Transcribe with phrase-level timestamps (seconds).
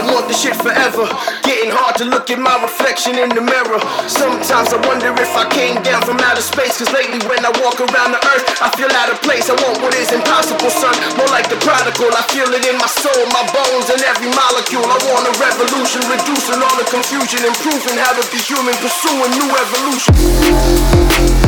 [0.00, 1.04] want the shit forever.
[1.44, 3.80] Getting hard to look at my reflection in the mirror.
[4.08, 6.80] Sometimes I wonder if I came down from outer space.
[6.80, 9.52] Cause lately when I walk around the earth, I feel out of place.
[9.52, 10.94] I want what is impossible, son.
[11.20, 12.08] More like the prodigal.
[12.16, 14.86] I feel it in my soul, my bones, and every molecule.
[14.86, 19.50] I want a revolution, reducing all the confusion, improving how to be human, pursuing new
[19.52, 21.41] evolution.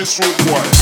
[0.00, 0.18] just
[0.48, 0.79] rude.